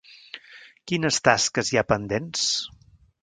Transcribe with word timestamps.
Quines 0.91 1.19
tasques 1.27 1.71
hi 1.73 1.79
ha 1.81 1.85
pendents? 1.93 2.47